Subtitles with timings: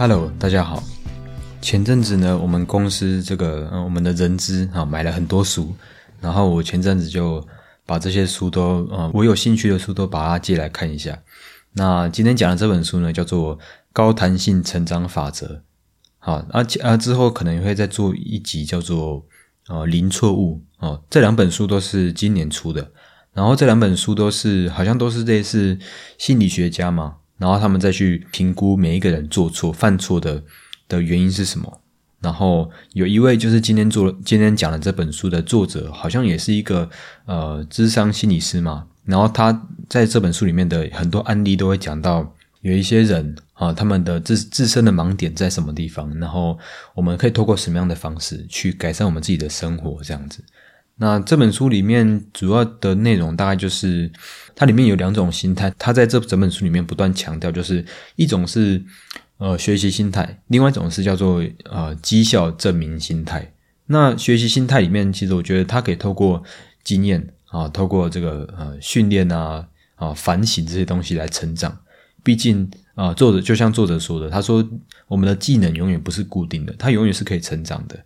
[0.00, 0.80] Hello，大家好。
[1.60, 5.74] 前阵子呢，我们公司这个呃，我们的人资啊，买了很多书，
[6.20, 7.44] 然后我前阵子就
[7.84, 11.20] 把这些书都呃，我有兴趣的书都把它借来看一下。
[11.72, 13.58] 那今天讲的这本书呢，叫做
[13.92, 15.46] 《高弹性成长法则》。
[16.20, 19.26] 好，而且啊，之后可能会再做一集叫做
[19.66, 21.02] 呃零错误哦。
[21.10, 22.88] 这两本书都是今年出的，
[23.32, 25.76] 然后这两本书都是好像都是类似
[26.18, 27.16] 心理学家嘛。
[27.38, 30.42] 然后他们再去评估每一个人做错、犯错的
[30.88, 31.80] 的原因是什么。
[32.20, 36.90] 然后有一位就是今天做今天讲的这本书的作者，好像也是一个
[37.26, 38.86] 呃智商心理师嘛。
[39.04, 46.58] 然后他在这本书里面的很多案例都会讲到，有一些人啊，他们的自自身的盲点在什么地方，然后
[46.94, 50.42] 我们可以透过什么样的方式去改善我们自己的生活，这样子。
[51.00, 54.10] 那这本书里面主要的内容大概就是，
[54.56, 57.84] 它里面有两种心态，它在这整本书里面不断强调，就是
[58.16, 58.82] 一种是
[59.36, 61.40] 呃学习心态，另外一种是叫做
[61.70, 63.52] 呃绩效证明心态。
[63.86, 66.42] 那学习心态里面，其实我觉得它可以透过
[66.82, 71.78] 经验啊，透过这个呃训练啊啊反省这些东西来成长。
[72.24, 74.68] 毕竟啊，作者就像作者说的，他说
[75.06, 77.96] 我们的技能永远不是固定的，它永远是可以成长的。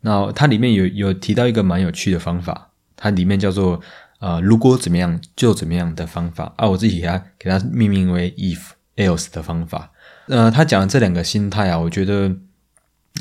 [0.00, 3.80] 那它里面有有提到一个蛮有趣的方法，它里面叫做
[4.20, 8.60] 呃如果怎么样就怎么样的方法啊，我自己给它给它命名为 if
[8.96, 9.92] else 的方法。
[10.26, 12.36] 呃，他讲的这两个心态啊，我觉得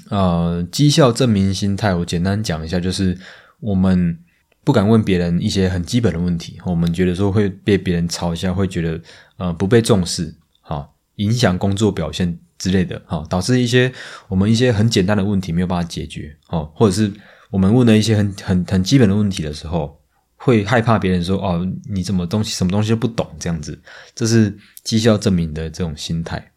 [0.10, 3.18] 呃绩效证明心态，我简单讲一下，就是
[3.60, 4.20] 我们
[4.64, 9.02] 不敢问别人一些很基本的问题，我们觉得说会被别人嘲笑，会觉得
[9.38, 12.38] 呃不被重视，好影响工作表现。
[12.58, 13.92] 之类的，哈，导致一些
[14.28, 17.12] 我们一些很简单的问题没有办法解决，哦，或者是
[17.52, 20.00] 我们问了一些很很很基本的问题的时候，
[20.36, 23.80] 会害怕别人说，哦，你怎么东西什么东西都不懂这样子，
[24.16, 26.52] 这是绩效证明的这种心态。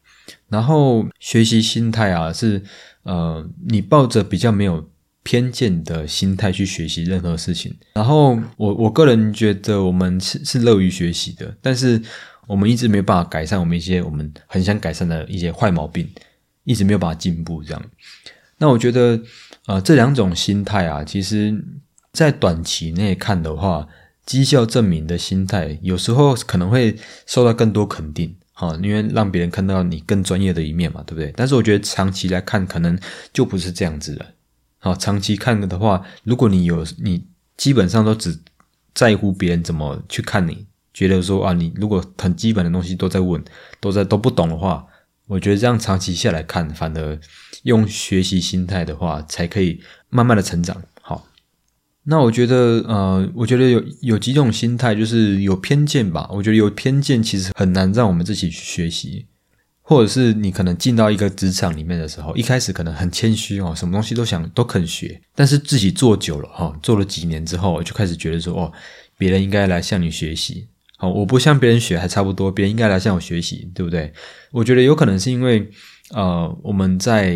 [0.49, 2.63] 然后学习心态啊，是
[3.03, 4.91] 呃，你抱着比较没有
[5.23, 7.77] 偏见的心态去学习任何事情。
[7.95, 12.01] 然后我我个人觉得，我们是是乐于学习的，但是。
[12.51, 16.11] 我们一直没有办法改善我们一些我们很想改善的一些坏毛病，
[16.65, 17.63] 一直没有办法进步。
[17.63, 17.81] 这样，
[18.59, 19.23] 那我觉得，
[19.67, 21.65] 呃，这两种心态啊，其实，
[22.13, 23.87] 在短期内看的话，
[24.27, 31.33] 绩效证明的心态有时候可能会受到更多肯定，哈，因为让别人看到你更专业的一面嘛，对不对？
[31.37, 32.99] 但是我觉得长期来看，可能
[33.33, 34.27] 就不是这样子了。
[34.79, 37.25] 好，长期看的话，如果你有你
[37.57, 38.41] 基本上都只
[38.93, 40.67] 在乎别人怎么去看你。
[40.93, 43.43] 觉得说啊，你如果很基本的东西都在问，
[43.81, 44.85] 都在都不懂的话，
[45.29, 47.19] 我觉得这样长期下来看，反而
[47.63, 50.83] 用学习心态的话，才可以慢慢的成长。
[51.01, 51.27] 好，
[52.03, 56.29] 那我觉得呃，我觉得有有几种心态，就是有偏见吧。
[56.33, 59.27] 我觉得有偏见其实很难让我们自己去学习，
[59.83, 68.73] 或者是你可能进到一个职场里面的时候，一开始可能很谦虚哦，什么东西都想都肯学，但是自己做久了哈，做了几年之后，就开始觉得说哦，
[69.17, 70.67] 别人应该来向你学习。
[71.01, 74.13] 好，我不向别人学还差不多，别人应该来向我学习，对不对？
[74.53, 75.67] 我觉得有可能是因为，
[76.11, 77.35] 呃，我们在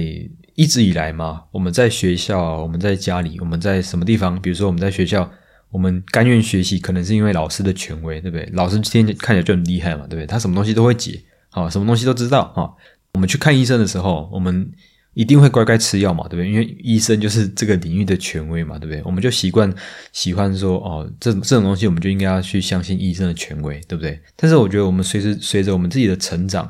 [0.54, 4.38] 一直以来嘛，我们在学校，我们在家里，我们在什么地方？
[4.38, 5.30] 比如说我们在学校，
[5.70, 8.46] 我们甘愿学习，可能是因为老师的权威，对不对？
[8.52, 10.26] 老师天天看起来就很厉害嘛，对不对？
[10.26, 12.68] 他什么东西都会解，好，什么东西都知道啊。
[13.14, 14.70] 我们去看医生的时候，我们。
[15.14, 16.50] 一定会乖乖吃药嘛，对不对？
[16.50, 19.00] 因为医生就是这个领域的权威嘛，对不对？
[19.04, 19.72] 我们就习惯
[20.12, 24.20] 喜欢说哦，这这种东西我们就应该要去相信医生的权威，对不对？
[24.34, 26.68] 但是我觉得我们随时随着我们自己的成长，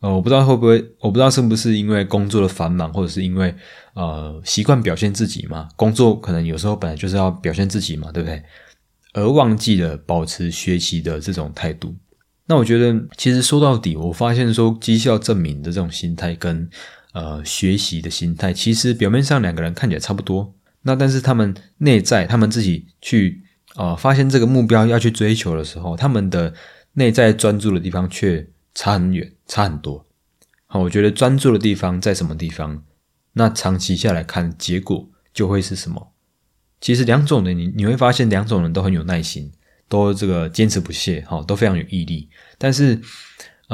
[0.00, 3.54] 呃，我不知道会不会，我不知道是不是因为工作的繁忙，或者是因为
[3.92, 5.68] 呃习惯表现自己嘛？
[5.76, 8.42] 工作可能有时候本来就是要表现自己嘛，对不对？
[9.12, 11.94] 而忘记了保持学习的这种态度。
[12.46, 16.66] 那我觉得其实说到底，我发现说绩效证明的这种心态跟。
[17.14, 20.52] 呃，学习的心态其实表面上两个人看起来差不多，
[20.82, 23.40] 那但是他们内在，他们自己去
[23.76, 26.52] 呃发现这个目标要去追求的时候，他们的
[26.94, 28.44] 内在专注的地方却
[28.74, 30.04] 差很远，差很多。
[30.66, 32.82] 好，我觉得专注的地方在什么地方，
[33.34, 36.12] 那长期下来看，结果就会是什么？
[36.80, 39.52] 其实两种人，你你会发现两种人都很有耐心，
[39.88, 42.28] 都这个坚持不懈，哈，都非常有毅力，
[42.58, 43.00] 但是。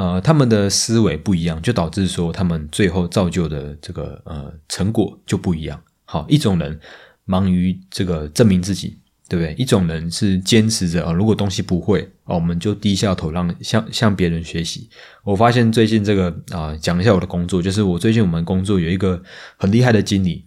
[0.01, 5.79] 呃，他们的思维不一样，就导致说他们最后造就的这个呃成果就不一样。
[6.05, 6.79] 好，一种人
[7.23, 8.97] 忙于这个证明自己，
[9.29, 9.53] 对不对？
[9.59, 14.89] 一种人是坚持着啊，如果东西不会哦，我们就低下头让向向别人学习。
[15.23, 19.21] 我发现最近这个啊，讲一下我的工作，就是我最近我们工作有一个
[19.55, 20.45] 很厉害的经理，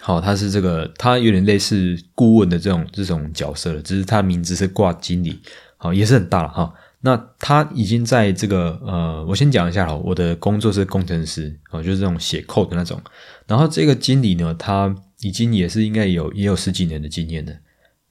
[0.00, 5.42] 好，他是这个他有点类似顾问的这种这种角色了，只是他名字是挂经理，
[5.76, 6.72] 好，也是很大了哈。
[7.04, 13.00] 那他已经在这个呃，我先讲一下哈，我的工作是工程师哦，就是这种写 code 的那种。
[13.46, 17.52] 然后这个经理呢，他已经也是应该有也有十几年的经验了。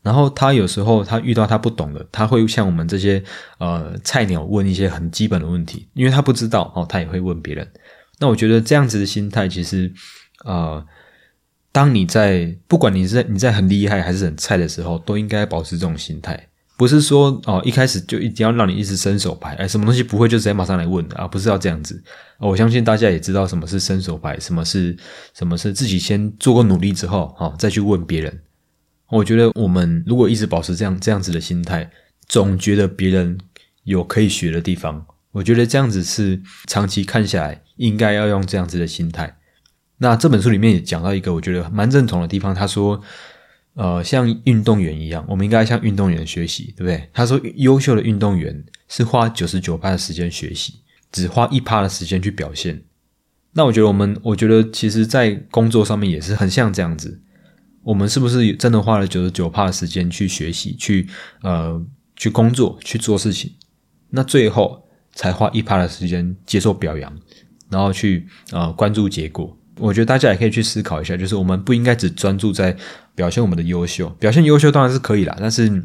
[0.03, 3.23] 然后他有时候他遇到他不懂的，他会像我们这些
[3.59, 7.65] 呃菜鸟问一些很基本的问题，因为他不知道哦，他也会问别人。
[8.19, 9.93] 那我觉得这样子的心态，其实
[10.43, 10.83] 啊，
[11.71, 16.49] 当你在不管你是你在很厉害还是很菜的时候，都应该保持这种心态。
[16.81, 21.28] 不是说哦，一开始就一定要让你一直伸手牌，哎，什么东西不会就直接马上来问啊？
[21.28, 22.04] 不是要这样子。
[22.39, 24.98] 我相信大家也知道什么是伸手牌，什么是
[25.36, 28.42] 什么是自己先做过努力之后，哈，再去问别人。
[29.12, 31.88] 我觉得我们如果一直保持这样这样子的心态，
[32.28, 33.38] 总觉得别人
[33.84, 39.38] 有可以学的地方，我觉得这样子是长期看下来应该要用这样子的心态。
[40.00, 43.00] 那这本书里面也讲到一个我觉得蛮认同的地方，他说。
[43.75, 47.09] 呃，像运动员一样，我们应该向运动员学习，对不对？
[47.13, 50.81] 他说，优秀的运动员是花九十九趴的时间学习，
[51.12, 52.83] 只花一趴的时间去表现。
[53.53, 57.21] 那我觉得，我们我觉得，其实，在工作上面也是很像这样子。
[57.83, 61.07] 我们是不是真的花了九十九趴的时间去学习，去
[61.41, 61.83] 呃，
[62.15, 63.53] 去工作，去做事情？
[64.09, 67.12] 那最后才花一趴的时间接受表扬，
[67.69, 69.57] 然后去呃关注结果。
[69.81, 72.78] 我觉得大家也可以去思考一下，就是我们不应该只专注在
[73.16, 75.83] 表现我们的优秀，表现优秀当然是可以啦，但是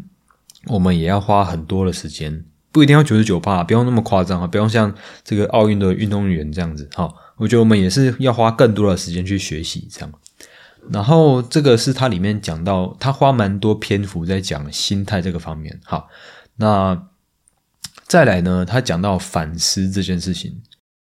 [0.66, 4.94] 我们也要花很多的时间，不一定要九十九趴，不用那么夸张啊，不用像
[5.24, 6.88] 这个奥运的运动员这样子。
[6.94, 10.12] 好，我觉得我们也是要花更多的时间去学习这样。
[10.90, 15.80] 然后这个是它里面讲到，他花蛮多篇幅在讲心态这个方面。
[15.84, 16.08] 好，
[16.56, 17.00] 那
[18.06, 20.60] 再来呢，他讲到反思这件事情。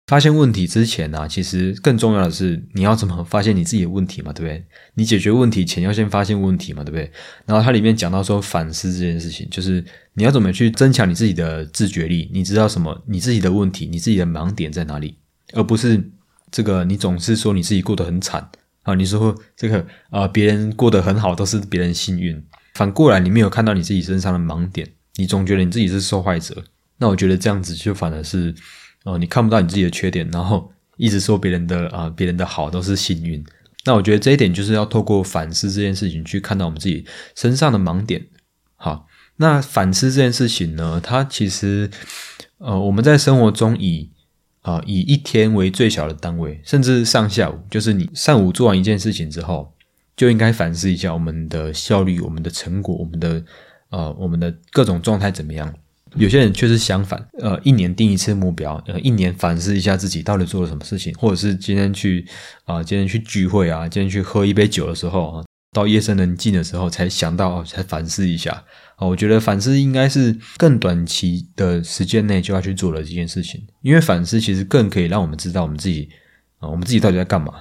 [0.08, 4.64] 发现问题之前呢，其实更重要的是你要怎么发现你自己的问题嘛，对不对？
[4.94, 7.12] 你解决问题前要先发现问题嘛，对不对？
[7.44, 9.84] 然后它里面讲到说反思这件事情，就是
[10.14, 15.18] 你要怎么去增强你自己的自觉力，你知道什么你自己的问题，你自己的盲点在哪里，
[15.52, 16.02] 而不是
[16.50, 18.48] 这个你总是说你自己过得很惨
[18.84, 26.64] 啊，你说这个啊别人过得很好都是别人幸运，反过来你没有看到你自己身上的盲点，你总觉得你自己是受害者，
[26.96, 28.54] 那我觉得这样子就反而是。
[29.08, 33.42] 哦，你看不到你自己的缺点，然后一直说别人的啊，别人的好都是幸运。
[33.86, 38.26] 那我觉得这一点就是要透过反思这件事情，去看到我们自己身上的盲点。
[38.76, 39.06] 好，
[39.36, 41.90] 那反思这件事情呢，它其实
[42.58, 44.10] 呃，我们在生活中以
[44.60, 49.72] 啊以一天为最小的单位，甚至上下午，就是你上午做完一件事情之后，
[50.14, 53.42] 就应该反思一下我们的效率、我们的成果、我们的
[53.88, 55.72] 呃我们的各种状态怎么样。
[56.16, 62.26] 有些人却是相反，呃，一年定一次目标，呃，一年反思一下自己到底做了什么事情，或者是今天去
[62.64, 68.64] 啊，今天去聚会啊，今天去喝一杯酒的时候啊，到夜深人静的时候才想到，才反思一下
[68.96, 69.06] 啊。
[69.06, 76.08] 我觉得反思应该是更短期的时间内就要去做的这件事情，因为反思其实更可以让我们知道我们自己
[76.58, 77.54] 啊，我们自己到底在干嘛，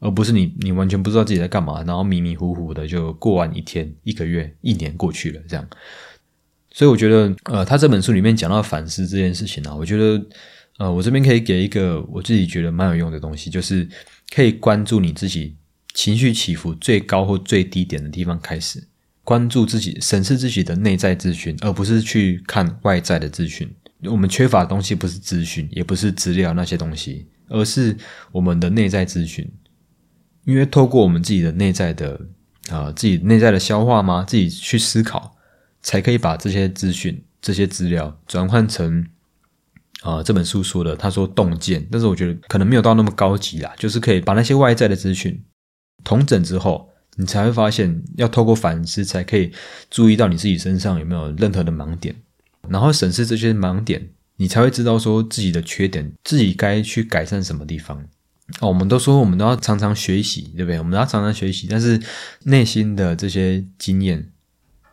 [0.00, 5.66] 而不是你你完全不知道自己在干嘛，然后迷迷糊糊的就过完一天、一个月、一年过去了这样。
[6.78, 10.24] 所以我觉得，呃，他这本书里面讲到反思这件事情呢，我觉得，
[10.78, 13.88] 呃，我这边可以给一个我自己觉得蛮有用的东西，就是
[14.32, 15.56] 可以关注你自己
[15.92, 18.86] 情绪起伏最高或最低点的地方开始，
[19.24, 23.68] 关注自己，审视自己的内在资讯，而不是去看外在的资讯。
[24.04, 27.96] 我们缺乏的东西不是资讯，也不是资料那些东西，而是
[28.30, 29.44] 我们的内在资讯。
[30.44, 32.20] 因为透过我们自己的内在的
[32.70, 34.24] 啊，自己内在的消化吗？
[34.28, 35.34] 自己去思考。
[35.82, 39.06] 才可以把这些资讯、这些资料转换成
[40.02, 45.42] 啊这本书说的，他说洞见，但是我觉得可能没有到那么高级啦，就是可以把那些外在的资讯
[46.04, 49.52] 统整之后，你才会发现要透过反思，才可以
[49.90, 52.14] 注意到你自己身上有没有任何的盲点，
[52.68, 58.04] 然后审视这些盲点，你才会知道说自己的缺点，自己该去改善什么地方。
[58.60, 60.78] 哦，我们都说我们都要常常学习，对不对？
[60.78, 62.00] 我们要常常学习，但是
[62.44, 64.30] 内心的这些经验。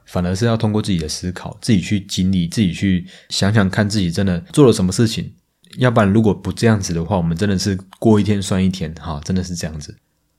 [0.05, 5.33] 反而是要通过自己的思考，自己去经历，自己去想想看自己真的做了什么事情。
[5.77, 9.97] 要不然，如果不这样子的话，我们真的是过一天算一天，哈，真的是这样子。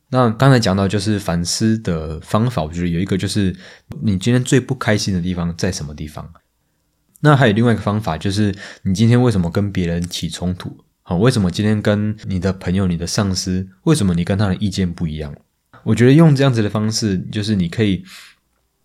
[0.08, 3.54] 那刚才讲到就是反思的方法，我觉得有一个就是
[4.00, 6.26] 你今天最不开心的地方在什么地方。
[7.20, 10.74] 那还有另外一个方法，就是你今天为什么跟别人起冲突？
[11.02, 15.34] 好，为什么今天跟你的朋友、你的上司，为什么你跟他的意见不一样？
[15.84, 18.04] 我觉得用这样子的方式，就是你可以。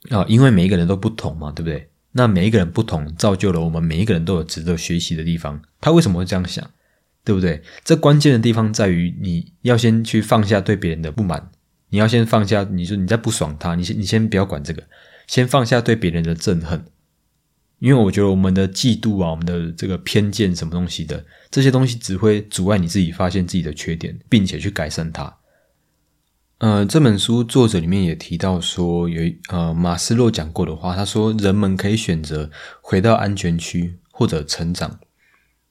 [0.10, 1.88] 啊，因为每一个人都不同嘛，对不对？
[2.14, 5.62] 那每一个人不同，造就了我们每一个人都有值得学习的地方。
[5.80, 6.70] 他为什么会这样想，
[7.24, 7.62] 对不对？
[7.86, 11.52] 这关键的地方在于，你要先去放下对别人的不满，
[11.90, 14.84] 你要先放下，你说你在不爽他，你先你先不要管这个，
[15.28, 16.84] 先放下对别人的憎恨，
[17.80, 25.34] 因为我觉得我们的嫉妒啊，我们的这个偏见什么东西的这些东西，只会阻碍你自己发现自己的缺点，并且去改善它。
[26.62, 32.52] 呃，这本书作者里面也提到说，有呃马斯洛讲过的话，他说人们可以选择
[32.82, 35.00] 回到安全区或者成长。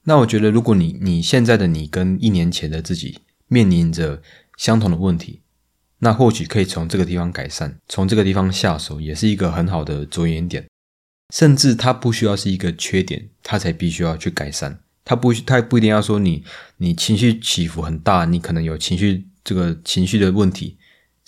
[0.02, 4.20] 那我觉得，如果你你现在的你跟一年前的自己面临着
[4.56, 5.42] 相同的问题，
[6.00, 10.66] 那或许可以从这个地方改善，从这个地方下手，也是一个很好的着眼点。
[11.32, 14.80] 甚至它不需要是一个缺点，它才必须要去改善。
[15.04, 16.42] 它不，它不一定要说你
[16.78, 20.76] 你情绪起伏很大，你可能有情绪这个情绪的问题，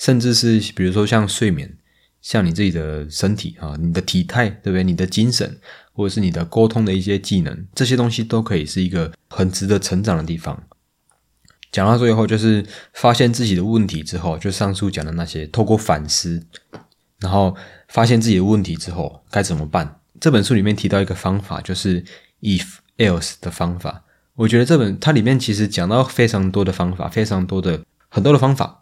[0.03, 1.77] 甚至是比如说像睡眠，
[2.21, 4.83] 像你自己的身体啊，你的体态，对不对？
[4.83, 5.57] 你的精神，
[5.93, 10.61] 或者是你的沟通的一些技能，这些东西都可以是一个很值得成长的地方。
[11.71, 16.45] 讲到最后，就是发现自己的问题之后，就上述讲的那些，透过反思，
[17.21, 17.57] 然后
[17.87, 20.01] 发现自己的问题之后该怎么办？
[20.21, 22.05] 这本书里面提到一个方法，就是
[22.41, 22.67] if
[22.99, 24.03] else 的方法。
[24.35, 28.82] 我觉得这本它里面其实讲到非常多的方法，非常多的很多的方法。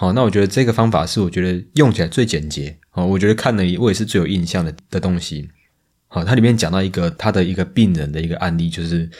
[0.00, 2.78] 好，那我觉得这个方法是我觉得用起来最简洁。
[2.88, 5.50] 好，我觉得看了我也是最有印象的的东西。
[6.06, 9.10] 好，它里面讲到一个他的一个病人的一个案例，就是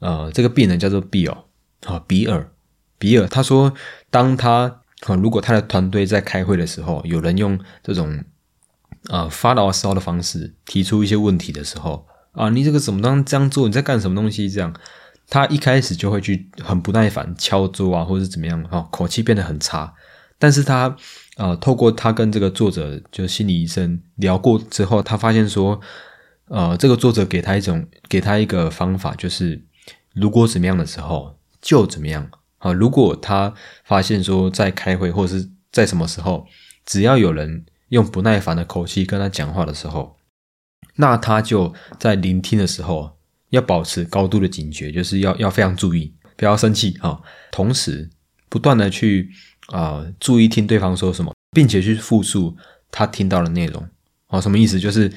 [0.00, 1.44] 呃，这个病人叫做 Bill。
[1.86, 2.50] 啊，比尔，
[2.98, 3.72] 比尔，他说，
[4.10, 8.24] 当他啊，如果他的团队在开会的时候，有人用这种
[9.06, 13.68] 啊发牢骚的方式提出一些问题的时候，啊，你这个怎么当这样做？
[13.68, 14.50] 你在干什么东西？
[14.50, 14.74] 这样，
[15.28, 19.94] 他一开始就会去很不耐烦敲桌啊，或者是怎么样啊，口气变得很差。
[20.38, 20.96] 但是他
[21.36, 25.80] 啊，透过他跟这个作者，就心理医生聊过之后，他发现说，
[26.48, 29.64] 呃，这个作者给他一种，给他一个方法，就是
[30.14, 31.34] 如果怎么样的时候。
[31.62, 32.72] 就怎么样啊？
[32.72, 33.52] 如果他
[33.82, 36.46] 发现说在开会或者是在什么时候，
[36.84, 40.16] 只要有人用不耐烦的口气跟他讲话的时候，
[40.94, 47.20] 那他就在聆听的时候要保持高度的警觉，就是要要非常注意，不要生气啊。
[47.50, 48.08] 同时
[48.48, 49.28] 不断的去
[49.66, 52.56] 啊注意听对方说什么，并且去复述
[52.90, 53.86] 他听到的内容
[54.28, 54.40] 啊。
[54.40, 54.78] 什么意思？
[54.78, 55.12] 就是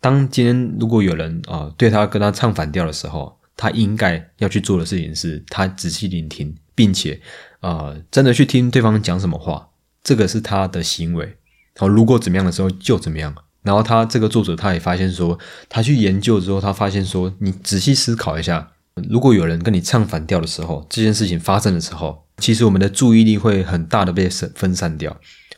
[0.00, 3.36] 当今天如果有人啊对他跟他唱反调的时候。
[3.56, 7.20] 他应该要去做的事情是，他仔细聆听，并且，
[7.60, 9.68] 呃，真的去听对方讲什么话，
[10.02, 11.36] 这个是他的行为。
[11.76, 13.34] 好，如果怎么样的时候就怎么样。
[13.62, 15.38] 然后他这个作者他也发现说，
[15.68, 18.72] 他去研究之后，他发现说，你仔细思考一下，
[19.08, 25.16] 如果有人跟你唱反调的时候，这件事情发生的时候，其实我们的注意力会很大的被分分散掉。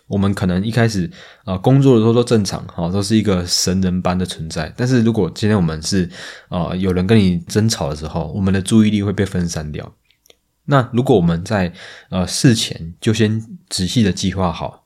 [0.08, 1.10] 我们可能一开始
[1.44, 4.70] 啊工作的时候都正常，哈，都是一个神人般的存在。
[4.76, 6.06] 但是如果今天我们是
[6.48, 9.94] 啊有人跟你争吵的时候，我们的注意力会被分散掉。
[10.66, 11.72] 那如果我们在
[12.10, 14.84] 呃事前就先仔细的计划好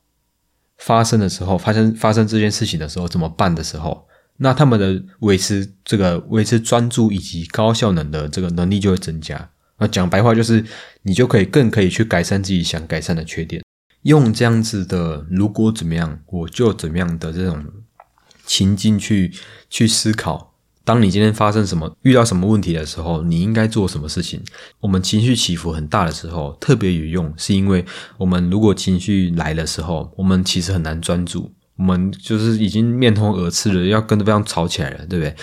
[0.77, 4.07] 发生的时候，发生发生这件事情的时候怎么办的时候，
[4.37, 9.49] 那他们的维持这个维持专注以及高效能的这个能力就会增加。
[9.79, 10.63] 那讲白话就是，
[11.03, 13.63] 你就可以更可以去改善自己想改善的缺点。
[14.03, 17.65] 用这样子的，如果怎么样，我就怎么样的这种
[18.45, 19.33] 情境去
[19.69, 20.53] 去思考。
[20.83, 24.41] 当你今天发生什么、遇到什么问题的时候，你应该做什么事情？
[24.79, 27.83] 我们情绪起伏很大的时候，特别有用，是因为
[28.17, 35.35] 我们如果情绪来的时候，我们其实很难专注，我们就是已经面红耳赤了，要跟对方吵起来了，对不对？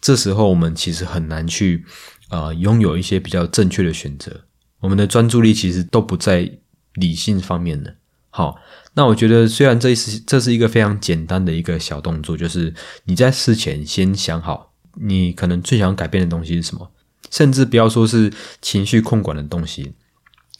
[0.00, 1.84] 这时候我们其实很难去
[2.30, 4.44] 呃拥有一些比较正确的选择，
[4.80, 6.50] 我们的专注力其实都不在
[6.94, 7.94] 理性方面的。
[8.30, 8.56] 好，
[8.94, 16.90] 那我觉得虽然这是这是一个非常简单的一个小动作，就是你在事前先想好，你可能最想改变的东西是什么，
[17.30, 19.92] 甚至不要说是情绪控管的东西。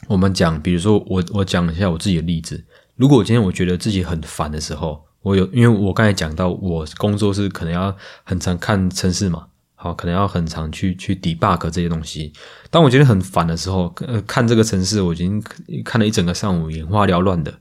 [0.08, 2.64] 我们讲，比如说我我讲一下我自己的例子，
[2.96, 12.32] 如果我今天我觉得自己很烦的时候，我有因为我刚才讲到我工作是可能要很常看城市嘛，好，可能要很常去去 debug 这些东西。
[12.70, 15.42] 当我觉得很烦的时候，呃，看这个城市我已经
[15.84, 17.54] 看了一整个上午，眼花缭乱的。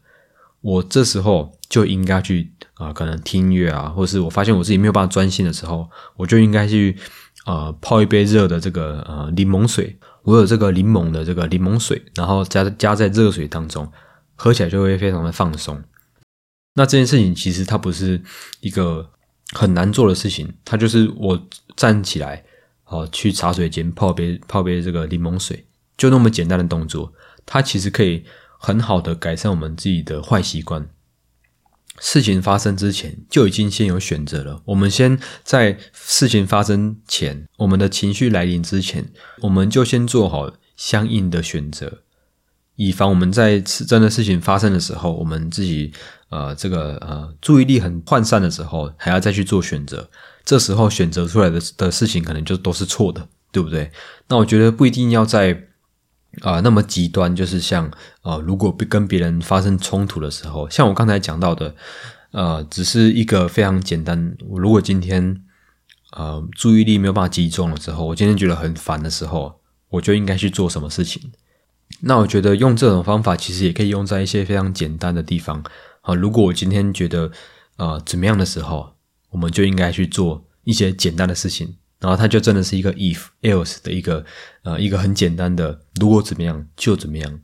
[0.62, 6.96] 我这时候就应该去啊，可能听音乐啊，或是我发现我自己没有办法专心的时候，我就应该去
[7.46, 9.98] 啊泡一杯热的这个呃柠檬水。
[10.24, 13.92] 我有这个柠檬的这个柠檬水，然后加加在热水当中，
[14.36, 15.82] 喝起来就会非常的放松。
[16.74, 18.22] 那这件事情其实它不是
[18.60, 19.12] 一个
[19.54, 22.44] 很难做的事情，它就是我站起来
[22.86, 25.66] 哦去茶水间泡杯泡杯这个柠檬水，
[25.98, 27.14] 就那么简单的动作，
[27.46, 28.24] 它其实可以。
[28.64, 30.88] 很好的改善我们自己的坏习惯。
[31.98, 34.62] 事情发生之前就已经先有选择了。
[34.66, 42.04] 我们先在事情发生前，我们的情绪来临之前，我们就先做好相应的选择，
[42.88, 45.94] 以防我们在真的事情发生的时候，我们自己
[46.30, 50.10] 呃这个呃注意力很涣散的时候，还要再去做选择。
[50.44, 53.92] 这时候选择出来的的事情可能就都是错的，对不对？
[54.28, 55.68] 那我觉得不一定要在
[56.42, 61.76] 啊那么极端，就是像啊，如果跟别人发生冲突的时候，像我刚才讲到的，
[62.32, 64.36] 呃，只是一个非常简单。
[64.50, 65.44] 如果今天
[66.18, 69.60] 呃注意力没有办法集中了之后，我今天觉得很烦的时候，
[69.90, 71.22] 我就应该去做什么事情？
[72.04, 75.64] 那我觉得用这种方法其实也可以用在一些非常简单的地方
[76.02, 76.16] 啊。
[76.16, 77.32] 如果我今天觉得
[77.78, 78.96] 呃怎么样的时候，
[79.30, 84.26] 我们就应该去做一些简单的事情，然后它就真的是一个 if else 的一个
[84.64, 87.40] 呃一个很简单的如果怎么样就怎么样。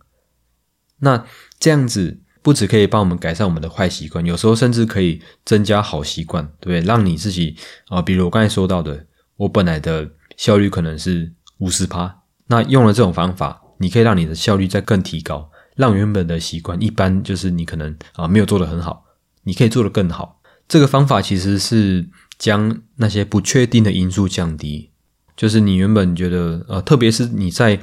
[0.99, 1.23] 那
[1.59, 6.81] 这样子不只可以帮我们改善我们的坏习惯，有时候甚至可以增加好习惯，对不对？
[6.81, 7.55] 让你自己
[7.89, 13.61] 啊，比如我刚才说到的，我本来的效率可能是五十趴，那用了这种方法。
[13.77, 19.05] 你可以让你的效率再更提高，让原本的习惯一般就是你可能啊没有做的很好，
[19.43, 20.41] 你可以做的更好。
[20.67, 22.07] 这个方法其实是
[22.37, 24.89] 将那些不确定的因素降低，
[25.35, 27.79] 就是你原本觉得呃，特别是你在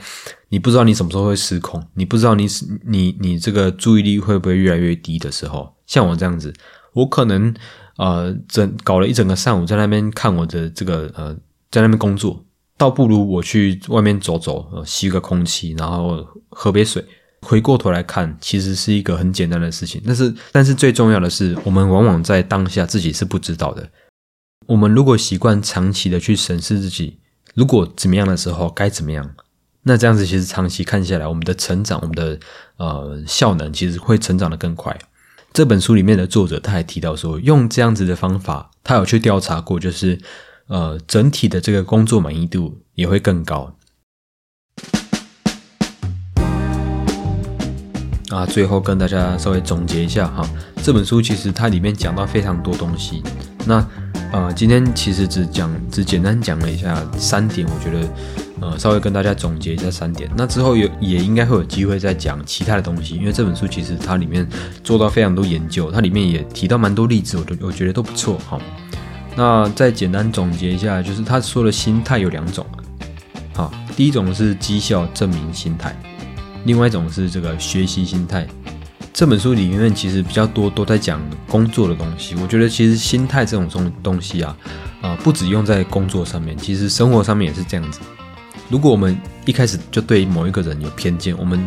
[0.50, 2.46] 你不知道你什么时候会失控，你不知道你
[2.84, 6.52] 你你这个注意力会不会越来越低的时候，像我这样子，
[6.92, 7.54] 我可能
[7.96, 11.34] 呃整搞了一整个上午在那边看我的这个呃
[11.70, 12.44] 在那边工作。
[12.76, 17.04] 倒不如我去外面走走，呃，吸个空气，然后喝杯水。
[17.40, 20.02] 回过头来看，其实是一个很简单的事情。
[20.06, 23.86] 但是，但是最重要的是，我们往往在当下自己是不知道的。
[24.66, 27.18] 我们如果习惯长期的去审视自己，
[27.54, 29.34] 如果怎么样的时候该怎么样，
[29.82, 32.40] 那这样子其实长期看下来，我们的成长，我们的
[32.78, 34.98] 呃效能，其实会成长的更快。
[35.52, 40.18] 这本书里面的作者他还提到说，用这样子的方法，他有去调查过，就是。
[40.66, 43.74] 呃，整体的这个工作满意度也会更高。
[48.30, 50.48] 啊，最后跟大家稍微总结一下哈，
[50.82, 53.22] 这本书其实它里面讲到非常多东西。
[53.66, 53.86] 那
[54.32, 58.08] 呃，今天其实只讲只简单讲了一下三点，我觉得
[58.60, 60.28] 呃稍微跟大家总结一下三点。
[60.34, 64.48] 那之后有也应该会有机会再讲其他的东西，因为这本书其实它里面
[64.82, 68.58] 做到非常多研究，它里面也提到蛮多例子，我都我觉得都不错哈。
[69.36, 72.64] 那再简单总结一下，就是他说的心态有两种，
[73.54, 75.94] 好，第一种是绩效证明心态，
[76.64, 78.46] 另外一种是这个学习心态。
[79.12, 84.56] 这本书里面其实比较多都在讲工作的东西，我觉得其实心态这种东东西啊，
[85.00, 88.00] 啊，不止用在工作上面，其实生活上面也是这样子。
[88.68, 89.16] 如果我们
[89.46, 91.64] 一开始就对某一个人有偏见，我们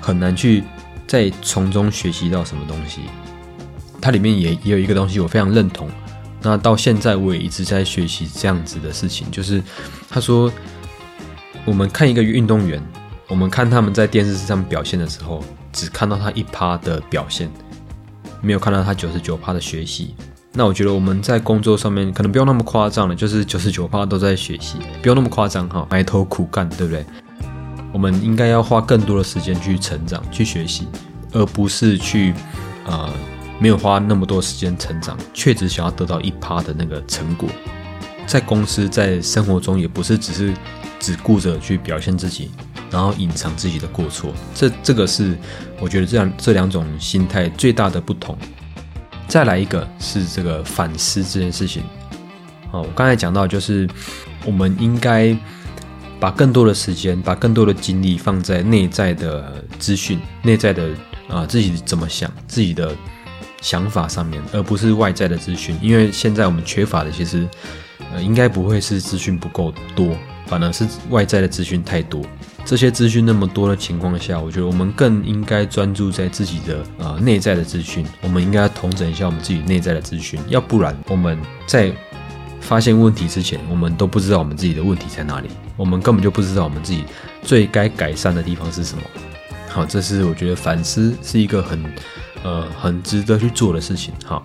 [0.00, 0.62] 很难去
[1.06, 3.02] 再从中学习到什么东西。
[4.00, 5.88] 它里面也也有一个东西，我非常认同。
[6.40, 9.60] 那到现在我也一直在学习这样子的事情，就是
[10.08, 10.50] 他说，
[11.64, 12.80] 我们看一个运动员，
[13.26, 17.50] 我们看他们在电视上表现的时候，只看到他一趴的表现，
[18.40, 20.14] 没有看到他九十九趴的学习。
[20.52, 27.04] 那我觉得我们在工作上面可能不用那么夸张了，就是九十九趴都在学习，不用那么夸张哈，埋头苦干，对不对？
[27.92, 30.86] 我们应该要花更多的时间去成长、去学习，
[31.32, 32.32] 而不是去
[32.86, 33.12] 呃。
[33.60, 37.48] 没有花那么多时间成长，却只想要得到一趴的那个成果，
[38.26, 40.54] 在公司在生活中也不是只是
[41.00, 42.50] 只顾着去表现自己，
[42.88, 44.32] 然后隐藏自己的过错。
[44.54, 45.36] 这这个是
[45.80, 48.38] 我觉得这样这两种心态最大的不同。
[49.26, 51.82] 再来一个是这个反思这件事情。
[52.70, 53.88] 哦，我刚才讲到就是
[54.44, 55.36] 我们应该
[56.20, 60.90] 把更多的时间，把更多的精力放在内在的资讯、内在的
[61.28, 62.94] 啊自己怎么想自己的。
[63.60, 67.48] 想法上面，而不是外在的资讯，因为现在我们缺乏的其实，
[68.12, 70.16] 呃，应该不会是资讯不够多，
[70.46, 72.22] 反而是外在的资讯太多。
[72.64, 78.06] 这些资讯那么多的情况下，我觉得我们更应该专注在自己的呃内在的资讯。
[78.20, 81.90] 我们应该统整一下我们自己内在的资讯，要不然我们在
[82.60, 87.04] 发现问题之前，我们都不知道我们自己的问题在哪里，我们根本就不知道我们自己
[87.42, 89.02] 最该改善的地方是什么。
[89.70, 91.82] 好，这是我觉得反思是一个很。
[92.44, 94.14] 呃，很值得去做的事情。
[94.24, 94.44] 好，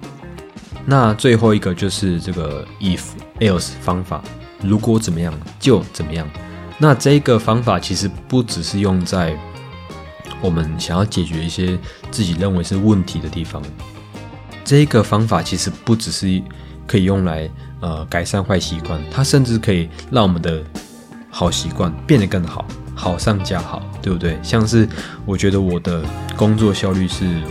[0.85, 3.01] 那最后一个就是这个 if
[3.39, 4.21] else 方法，
[4.61, 6.27] 如果怎么样就怎么样。
[6.79, 9.37] 那这个方法其实不只是用在
[10.41, 11.77] 我们想要解决一些
[12.09, 13.61] 自己认为是问题的地方，
[14.65, 16.41] 这个方法其实不只是
[16.87, 20.61] 可以用来呃改善坏习惯，它甚至可以让我们的
[21.29, 24.37] 好习惯变得更好，好上加好，对不对？
[24.41, 24.89] 像是
[25.25, 26.03] 我觉得我的
[26.35, 27.41] 工作效率是。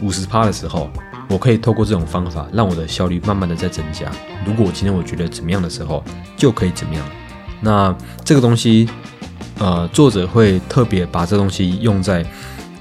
[0.00, 0.90] 五十趴的时候，
[1.28, 4.10] 我可以透过这种方法，让我的效率慢慢的在增加。
[4.44, 6.02] 如果今天我觉得怎么样的时候，
[6.36, 7.04] 就可以怎么样。
[7.60, 8.88] 那这个东西，
[9.58, 12.24] 呃，作者会特别把这东西用在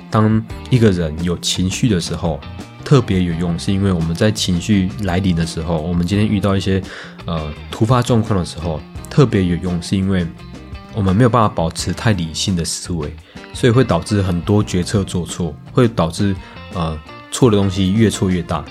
[0.10, 2.40] 当一个人有情绪的时候，
[2.84, 6.82] 特别有用，是因为我们在情绪来临的时候，我们今天遇到一些
[7.26, 8.80] 呃突发状况的时候，
[9.10, 10.26] 特别有用，是因为
[10.96, 13.14] 我们没有办法保持太理性的思维，
[13.54, 16.36] 所以会导致很多决策做错，会导致
[16.74, 16.98] 呃
[17.32, 18.64] 错的东西越错越大。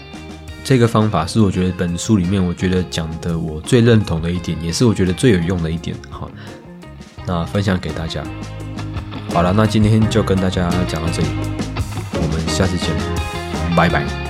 [0.64, 5.96] 这个方法是我觉得本书里面我觉得讲的我最认同的一点，也是我觉得最有用的一点。
[6.10, 6.30] 好，
[7.26, 8.22] 那分享给大家。
[9.32, 11.28] 好了，那今天就跟大家讲到这里，
[12.14, 12.94] 我们下次见，
[13.74, 14.27] 拜拜。